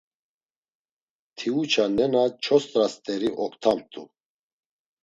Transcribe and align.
Tiuça 1.37 1.85
nena 1.95 2.23
çost̆ra 2.43 2.85
st̆eri 2.93 3.29
oktamt̆u. 3.43 4.03